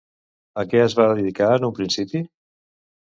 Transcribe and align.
A 0.61 0.63
què 0.71 0.79
es 0.85 0.95
va 0.99 1.05
dedicar 1.13 1.51
en 1.59 1.67
un 1.69 1.77
principi? 1.81 2.23